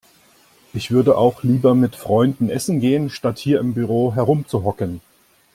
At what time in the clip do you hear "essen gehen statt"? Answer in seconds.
2.49-3.37